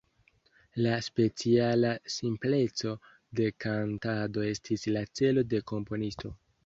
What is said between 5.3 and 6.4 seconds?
de komponisto.